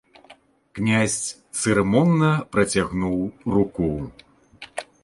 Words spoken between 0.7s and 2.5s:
Князь цырымонна